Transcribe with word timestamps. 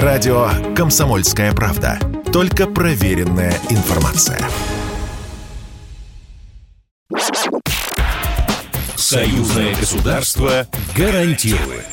Радио 0.00 0.48
«Комсомольская 0.74 1.52
правда». 1.52 1.98
Только 2.32 2.66
проверенная 2.66 3.52
информация. 3.68 4.40
Союзное 8.96 9.74
государство 9.74 10.66
гарантирует. 10.96 11.84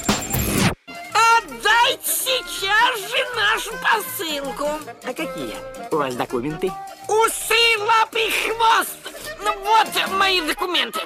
Отдайте 0.88 2.06
сейчас 2.06 3.00
же 3.02 3.18
нашу 3.36 3.71
посылку. 3.84 4.70
А 5.04 5.07
какие 5.07 5.55
у 5.91 5.97
вас 5.97 6.16
документы? 6.16 6.71
Усы, 7.09 7.77
лапы, 7.79 8.29
хвост. 8.45 8.97
Ну 9.43 9.52
вот 9.61 10.18
мои 10.18 10.39
документы. 10.39 11.02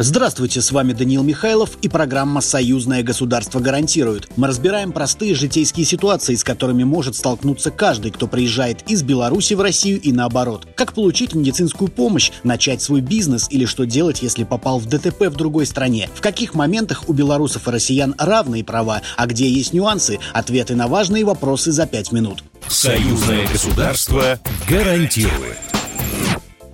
Здравствуйте, 0.00 0.60
с 0.62 0.70
вами 0.70 0.92
Даниил 0.92 1.24
Михайлов 1.24 1.70
и 1.82 1.88
программа 1.88 2.40
«Союзное 2.40 3.02
государство 3.02 3.58
гарантирует». 3.58 4.28
Мы 4.36 4.46
разбираем 4.46 4.92
простые 4.92 5.34
житейские 5.34 5.84
ситуации, 5.84 6.36
с 6.36 6.44
которыми 6.44 6.84
может 6.84 7.16
столкнуться 7.16 7.72
каждый, 7.72 8.12
кто 8.12 8.28
приезжает 8.28 8.88
из 8.88 9.02
Беларуси 9.02 9.54
в 9.54 9.60
Россию 9.60 10.00
и 10.00 10.12
наоборот. 10.12 10.68
Как 10.76 10.92
получить 10.92 11.34
медицинскую 11.34 11.90
помощь, 11.90 12.30
начать 12.44 12.80
свой 12.80 13.00
бизнес 13.00 13.48
или 13.50 13.64
что 13.64 13.86
делать, 13.86 14.22
если 14.22 14.44
попал 14.44 14.78
в 14.78 14.86
ДТП 14.86 15.22
в 15.22 15.34
другой 15.34 15.66
стране. 15.66 16.08
В 16.14 16.20
каких 16.20 16.54
моментах 16.54 17.08
у 17.08 17.12
белорусов 17.12 17.66
и 17.66 17.70
россиян 17.72 18.14
равные 18.18 18.62
права, 18.62 19.02
а 19.16 19.26
где 19.26 19.50
есть 19.50 19.72
нюансы, 19.72 20.20
ответы 20.32 20.76
на 20.76 20.86
важные 20.86 21.24
вопросы 21.24 21.72
за 21.72 21.86
пять 21.86 22.12
минут. 22.12 22.44
Союзное 22.68 23.48
государство 23.48 24.38
гарантирует. 24.68 25.67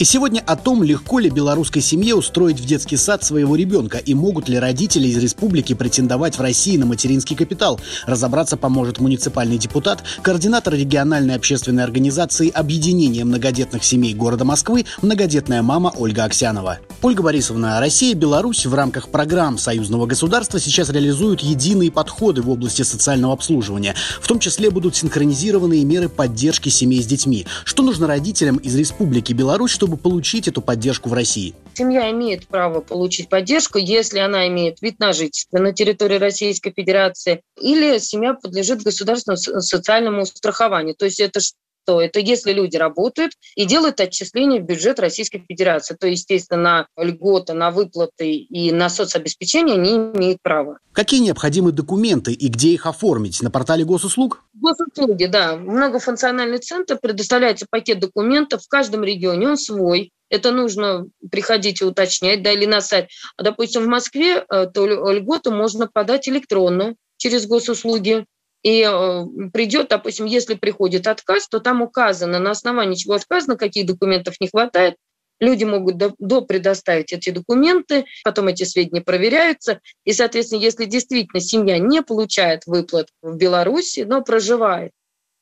И 0.05 0.07
сегодня 0.07 0.43
о 0.45 0.55
том, 0.57 0.83
легко 0.83 1.19
ли 1.19 1.31
белорусской 1.31 1.81
семье 1.81 2.15
устроить 2.15 2.61
в 2.61 2.67
детский 2.67 2.99
сад 2.99 3.25
своего 3.25 3.57
ребенка 3.57 3.97
и 3.97 4.13
могут 4.13 4.51
ли 4.51 4.59
родители 4.59 5.09
из 5.09 5.17
республики 5.17 5.73
претендовать 5.73 6.37
в 6.37 6.43
России 6.43 6.77
на 6.77 6.85
материнский 6.85 7.35
капитал. 7.35 7.81
Разобраться 8.05 8.59
поможет 8.59 9.01
муниципальный 9.01 9.57
депутат, 9.57 10.05
координатор 10.21 10.75
региональной 10.75 11.35
общественной 11.35 11.85
организации 11.85 12.51
Объединения 12.51 13.25
многодетных 13.25 13.83
семей 13.83 14.13
города 14.13 14.45
Москвы, 14.45 14.85
многодетная 15.01 15.63
мама 15.63 15.91
Ольга 15.97 16.25
Аксянова. 16.25 16.81
Ольга 17.01 17.23
Борисовна, 17.23 17.81
Россия 17.81 18.13
и 18.13 18.15
Беларусь 18.15 18.67
в 18.67 18.75
рамках 18.75 19.09
программ 19.09 19.57
союзного 19.57 20.05
государства 20.05 20.61
сейчас 20.61 20.91
реализуют 20.91 21.41
единые 21.41 21.91
подходы 21.91 22.43
в 22.43 22.51
области 22.51 22.83
социального 22.83 23.33
обслуживания. 23.33 23.95
В 24.21 24.27
том 24.27 24.39
числе 24.39 24.71
будут 24.71 24.97
синхронизированные 24.97 25.83
меры 25.85 26.11
поддержки 26.11 26.69
семей 26.69 27.03
с 27.03 27.07
детьми. 27.07 27.47
Что 27.65 27.83
нужно 27.83 28.07
родителям 28.07 28.57
из 28.59 28.75
Республики 28.75 29.33
Беларусь, 29.33 29.71
чтобы 29.71 29.94
получить 29.97 30.49
эту 30.49 30.63
поддержку 30.63 31.09
в 31.09 31.13
России? 31.13 31.55
Семья 31.75 32.11
имеет 32.11 32.47
право 32.47 32.81
получить 32.81 33.29
поддержку, 33.29 33.79
если 33.79 34.19
она 34.19 34.49
имеет 34.49 34.81
вид 34.83 34.99
на 34.99 35.13
жительство 35.13 35.59
на 35.59 35.73
территории 35.73 36.19
Российской 36.19 36.73
Федерации, 36.73 37.43
или 37.61 37.99
семья 37.99 38.35
подлежит 38.35 38.83
государственному 38.83 39.39
социальному 39.39 40.27
страхованию. 40.27 40.95
То 40.95 41.05
есть 41.05 41.21
это 41.21 41.41
что 41.85 42.01
это 42.01 42.19
если 42.19 42.53
люди 42.53 42.77
работают 42.77 43.33
и 43.55 43.67
делают 43.67 44.01
отчисления 44.01 44.61
в 44.61 44.65
бюджет 44.65 44.99
Российской 44.99 45.45
Федерации. 45.47 45.95
То, 45.95 46.07
естественно, 46.07 46.87
на 46.97 47.05
льготы, 47.05 47.53
на 47.53 47.71
выплаты 47.71 48.33
и 48.33 48.73
на 48.73 48.89
соцобеспечение 48.89 49.75
они 49.75 49.97
имеют 49.97 50.39
право. 50.43 50.79
Какие 50.93 51.21
необходимы 51.21 51.73
документы 51.73 52.33
и 52.33 52.49
где 52.49 52.71
их 52.71 52.87
оформить? 52.87 53.43
На 53.43 53.51
портале 53.51 53.85
госуслуг? 53.85 54.43
Госуслуги, 54.55 55.27
да. 55.27 55.57
Многофункциональный 55.57 56.59
центр 56.59 56.99
предоставляется 57.01 57.67
пакет 57.69 58.01
документов 58.01 58.63
в 58.63 58.69
каждом 58.69 59.05
регионе, 59.05 59.49
он 59.49 59.57
свой. 59.59 60.11
Это 60.31 60.53
нужно 60.53 61.07
приходить 61.31 61.83
и 61.83 61.85
уточнять, 61.85 62.43
да, 62.43 62.51
или 62.53 62.65
на 62.65 62.81
сайт. 62.81 63.09
А, 63.37 63.43
допустим, 63.43 63.83
в 63.83 63.89
Москве 63.89 64.45
э, 64.49 64.67
то 64.73 64.87
льготу 64.87 65.53
можно 65.53 65.87
подать 65.87 66.29
электронно 66.29 66.95
через 67.19 67.47
госуслуги 67.47 68.25
и 68.65 68.83
э, 68.83 69.25
придет, 69.53 69.89
допустим, 69.91 70.25
если 70.25 70.55
приходит 70.55 71.07
отказ, 71.07 71.47
то 71.49 71.61
там 71.61 71.83
указано, 71.83 72.41
на 72.41 72.51
основании 72.51 72.97
чего 72.97 73.15
отказано, 73.15 73.57
каких 73.57 73.87
документов 73.87 74.35
не 74.41 74.49
хватает, 74.49 74.97
Люди 75.41 75.65
могут 75.65 75.97
до, 75.97 76.15
до 76.21 76.43
предоставить 76.43 77.13
эти 77.13 77.31
документы, 77.31 78.05
потом 78.23 78.47
эти 78.47 78.63
сведения 78.63 79.03
проверяются. 79.03 79.81
И, 80.05 80.13
соответственно, 80.13 80.61
если 80.61 80.85
действительно 80.85 81.41
семья 81.41 81.79
не 81.79 82.03
получает 82.03 82.63
выплат 82.67 83.09
в 83.21 83.37
Беларуси, 83.37 84.05
но 84.09 84.23
проживает, 84.23 84.93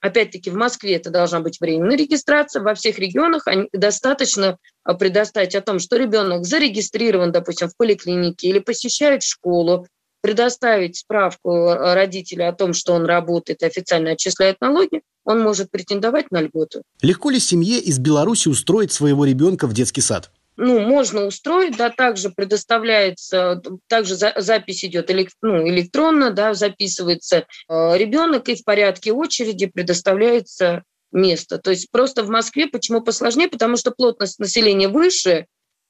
опять-таки 0.00 0.50
в 0.50 0.54
Москве 0.54 0.96
это 0.96 1.10
должна 1.10 1.40
быть 1.40 1.60
временная 1.60 1.96
регистрация, 1.96 2.62
во 2.62 2.74
всех 2.74 2.98
регионах 2.98 3.46
достаточно 3.72 4.56
э, 4.84 4.94
предоставить 4.94 5.54
о 5.54 5.60
том, 5.60 5.78
что 5.78 5.96
ребенок 5.96 6.46
зарегистрирован, 6.46 7.30
допустим, 7.30 7.68
в 7.68 7.76
поликлинике 7.76 8.48
или 8.48 8.60
посещает 8.60 9.22
школу, 9.22 9.86
предоставить 10.22 10.96
справку 10.96 11.74
родителю 11.74 12.48
о 12.48 12.52
том, 12.52 12.72
что 12.72 12.94
он 12.94 13.04
работает 13.04 13.62
и 13.62 13.66
официально 13.66 14.12
отчисляет 14.12 14.60
налоги, 14.60 15.02
он 15.24 15.42
может 15.42 15.70
претендовать 15.70 16.30
на 16.30 16.40
льготу. 16.40 16.82
Легко 17.02 17.28
ли 17.28 17.38
семье 17.38 17.78
из 17.78 17.98
Беларуси 17.98 18.48
устроить 18.48 18.92
своего 18.92 19.26
ребенка 19.26 19.66
в 19.66 19.74
детский 19.74 20.00
сад? 20.00 20.30
ну, 20.56 20.80
можно 20.80 21.26
устроить, 21.26 21.76
да, 21.76 21.90
также 21.90 22.30
предоставляется, 22.30 23.60
также 23.88 24.16
за, 24.16 24.34
запись 24.36 24.84
идет 24.84 25.10
элек, 25.10 25.30
ну, 25.40 25.66
электронно, 25.68 26.30
да, 26.30 26.54
записывается 26.54 27.46
э, 27.68 27.98
ребенок, 27.98 28.48
и 28.48 28.54
в 28.54 28.64
порядке 28.64 29.12
очереди 29.12 29.66
предоставляется 29.66 30.84
место. 31.10 31.58
То 31.58 31.70
есть 31.70 31.90
просто 31.90 32.22
в 32.22 32.28
Москве 32.28 32.66
почему 32.66 33.00
посложнее? 33.00 33.48
Потому 33.48 33.76
что 33.76 33.90
плотность 33.90 34.38
населения 34.38 34.88
выше, 34.88 35.46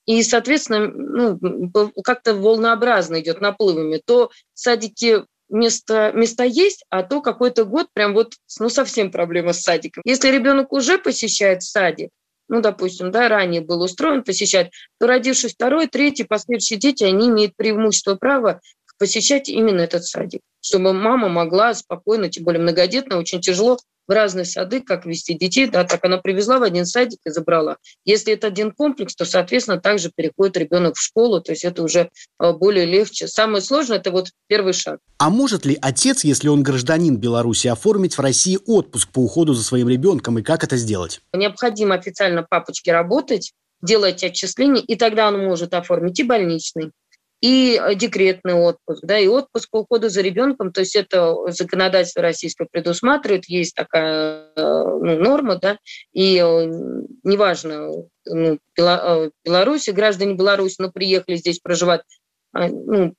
и, 0.07 0.23
соответственно, 0.23 0.89
ну, 0.89 1.93
как-то 2.03 2.35
волнообразно 2.35 3.21
идет 3.21 3.41
наплывами. 3.41 4.01
То 4.05 4.31
садики 4.55 5.25
место, 5.49 6.13
места 6.15 6.45
есть, 6.45 6.85
а 6.91 7.03
то 7.03 7.21
какой-то 7.21 7.65
год 7.65 7.89
прям 7.93 8.15
вот, 8.15 8.35
ну, 8.59 8.69
совсем 8.69 9.11
проблема 9.11 9.53
с 9.53 9.63
садиком. 9.63 10.03
Если 10.05 10.29
ребенок 10.29 10.73
уже 10.73 10.99
посещает 10.99 11.63
садик, 11.63 12.11
ну, 12.49 12.61
допустим, 12.61 13.11
да, 13.11 13.29
ранее 13.29 13.61
был 13.61 13.83
устроен 13.83 14.25
посещать, 14.25 14.73
то 14.99 15.07
родившись 15.07 15.55
второй, 15.55 15.87
третий, 15.87 16.25
последующие 16.25 16.79
дети, 16.79 17.05
они 17.05 17.29
имеют 17.29 17.57
преимущество 17.57 18.17
права 18.17 18.61
посещать 18.99 19.49
именно 19.49 19.81
этот 19.81 20.05
садик, 20.05 20.43
чтобы 20.61 20.93
мама 20.93 21.29
могла 21.29 21.75
спокойно, 21.75 22.29
тем 22.29 22.45
более 22.45 22.63
многодетно, 22.63 23.19
очень 23.19 23.41
тяжело 23.41 23.79
в 24.07 24.13
разные 24.13 24.45
сады, 24.45 24.81
как 24.81 25.07
вести 25.07 25.35
детей, 25.35 25.67
да, 25.67 25.85
так 25.85 26.05
она 26.05 26.19
привезла 26.19 26.59
в 26.59 26.63
один 26.63 26.87
садик 26.87 27.21
и 27.25 27.31
забрала. 27.31 27.77
Если 28.05 28.33
это 28.33 28.49
один 28.49 28.73
комплекс, 28.73 29.15
то, 29.15 29.25
соответственно, 29.25 29.81
также 29.81 30.11
переходит 30.15 30.57
ребенок 30.57 30.97
в 30.97 31.03
школу, 31.03 31.41
то 31.41 31.53
есть 31.53 31.65
это 31.65 31.83
уже 31.83 32.11
а, 32.39 32.53
более 32.53 32.87
легче. 32.87 33.29
Самое 33.29 33.63
сложное– 33.63 33.99
это 33.99 34.11
вот 34.11 34.31
первый 34.49 34.73
шаг. 34.73 34.99
А 35.19 35.31
может 35.31 35.65
ли 35.65 35.79
отец, 35.81 36.25
если 36.25 36.49
он 36.49 36.63
гражданин 36.63 37.17
Беларуси, 37.17 37.69
оформить 37.69 38.17
в 38.17 38.21
России 38.21 38.59
отпуск 38.67 39.09
по 39.11 39.21
уходу 39.21 39.55
за 39.55 39.63
своим 39.63 39.89
ребенком, 39.89 40.39
и 40.39 40.43
как 40.43 40.65
это 40.65 40.77
сделать? 40.77 41.21
Необходимо 41.33 41.95
официально 41.95 42.43
папочке 42.43 42.93
работать, 42.93 43.53
делать 43.83 44.23
отчисления, 44.23 44.83
и 44.83 44.97
тогда 44.97 45.29
он 45.29 45.45
может 45.45 45.75
оформить 45.75 46.19
и 46.21 46.23
больничный, 46.23 46.93
и 47.43 47.77
э, 47.77 47.95
декретный 47.97 48.55
отпуск, 48.55 49.03
да, 49.03 49.19
и 49.19 49.27
отпуск 49.27 49.69
по 49.71 49.81
уходу 49.81 50.09
за 50.09 50.23
ребенком, 50.23 50.73
то 50.73 50.81
есть 50.81 50.97
это 50.97 51.37
законодательство 51.49 52.23
российское 52.23 52.69
предусматривает, 52.71 53.47
есть 53.47 53.75
такая 53.75 54.47
э, 54.57 54.63
ну, 54.63 55.19
норма, 55.19 55.57
да, 55.57 55.79
и 56.13 56.39
э, 56.39 56.67
неважно, 57.25 57.91
ну, 58.25 58.59
Беларуси, 58.77 59.91
граждане 59.91 60.35
Беларуси, 60.35 60.77
но 60.79 60.91
приехали 60.93 61.35
здесь 61.35 61.59
проживать, 61.59 62.03
а, 62.53 62.69
ну, 62.69 63.15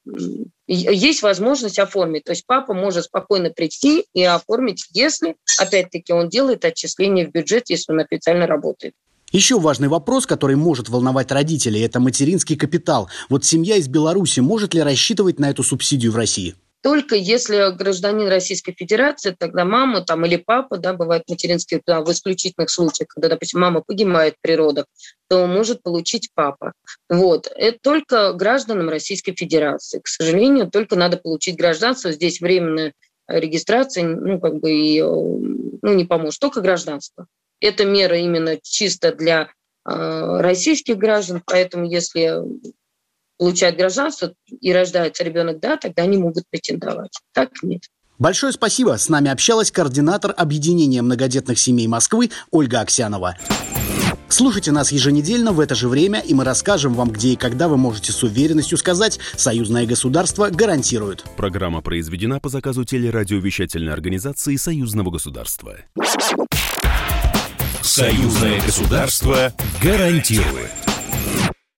есть 0.68 1.22
возможность 1.22 1.80
оформить. 1.80 2.24
То 2.24 2.32
есть 2.32 2.46
папа 2.46 2.74
может 2.74 3.06
спокойно 3.06 3.50
прийти 3.50 4.06
и 4.14 4.24
оформить, 4.24 4.86
если, 4.94 5.36
опять-таки, 5.60 6.14
он 6.14 6.30
делает 6.30 6.64
отчисление 6.64 7.28
в 7.28 7.32
бюджет, 7.32 7.70
если 7.70 7.92
он 7.92 8.00
официально 8.00 8.48
работает. 8.48 8.94
Еще 9.34 9.60
важный 9.60 9.88
вопрос, 9.88 10.28
который 10.28 10.56
может 10.56 10.90
волновать 10.90 11.32
родителей, 11.32 11.82
это 11.82 12.00
материнский 12.00 12.56
капитал. 12.56 13.10
Вот 13.30 13.44
семья 13.44 13.78
из 13.78 13.88
Беларуси 13.88 14.42
может 14.42 14.76
ли 14.76 14.84
рассчитывать 14.84 15.40
на 15.40 15.50
эту 15.50 15.64
субсидию 15.64 16.12
в 16.12 16.16
России? 16.16 16.54
Только 16.84 17.16
если 17.16 17.76
гражданин 17.76 18.28
Российской 18.28 18.74
Федерации, 18.74 19.36
тогда 19.36 19.66
мама 19.66 20.02
там, 20.02 20.24
или 20.26 20.36
папа, 20.36 20.78
да, 20.78 20.94
бывает 20.94 21.24
материнский 21.28 21.78
капитал, 21.78 22.04
в 22.04 22.12
исключительных 22.12 22.70
случаях, 22.70 23.08
когда, 23.08 23.30
допустим, 23.30 23.62
мама 23.62 23.82
погибает 23.82 24.36
при 24.40 24.52
родах, 24.52 24.86
то 25.30 25.48
может 25.48 25.82
получить 25.82 26.30
папа. 26.36 26.74
Вот. 27.10 27.52
Это 27.56 27.80
только 27.82 28.34
гражданам 28.34 28.88
Российской 28.90 29.34
Федерации. 29.34 30.00
К 30.00 30.10
сожалению, 30.10 30.70
только 30.70 30.96
надо 30.96 31.18
получить 31.18 31.58
гражданство. 31.58 32.12
Здесь 32.12 32.40
временная 32.40 32.94
регистрация, 33.28 34.04
ну, 34.04 34.40
как 34.40 34.60
бы, 34.60 34.72
и, 34.72 35.02
ну, 35.02 35.94
не 35.94 36.06
поможет. 36.06 36.40
Только 36.40 36.62
гражданство. 36.62 37.26
Эта 37.64 37.86
мера 37.86 38.18
именно 38.18 38.58
чисто 38.62 39.16
для 39.16 39.48
э, 39.86 40.42
российских 40.42 40.98
граждан, 40.98 41.42
поэтому 41.46 41.90
если 41.90 42.42
получают 43.38 43.78
гражданство 43.78 44.34
и 44.60 44.74
рождается 44.74 45.24
ребенок, 45.24 45.62
да, 45.62 45.78
тогда 45.78 46.04
они 46.04 46.18
могут 46.18 46.44
претендовать. 46.50 47.18
Так 47.32 47.52
нет. 47.64 47.84
Большое 48.20 48.52
спасибо. 48.52 48.98
С 48.98 49.08
нами 49.08 49.32
общалась 49.32 49.72
координатор 49.72 50.34
Объединения 50.36 51.02
многодетных 51.02 51.58
семей 51.58 51.88
Москвы 51.88 52.32
Ольга 52.52 52.82
Аксянова. 52.82 53.38
Слушайте 54.28 54.74
нас 54.74 54.92
еженедельно 54.92 55.54
в 55.54 55.62
это 55.62 55.74
же 55.74 55.88
время, 55.88 56.20
и 56.20 56.34
мы 56.34 56.44
расскажем 56.44 56.96
вам, 56.96 57.12
где 57.12 57.30
и 57.30 57.36
когда 57.38 57.70
вы 57.70 57.78
можете 57.78 58.12
с 58.12 58.24
уверенностью 58.24 58.78
сказать 58.78 59.20
«Союзное 59.38 59.86
государство 59.86 60.50
гарантирует». 60.50 61.24
Программа 61.38 61.82
произведена 61.82 62.42
по 62.42 62.50
заказу 62.50 62.84
телерадиовещательной 62.84 63.94
организации 63.94 64.58
Союзного 64.58 65.12
государства. 65.12 65.78
Союзное 67.84 68.62
государство 68.62 69.52
гарантирует. 69.82 70.83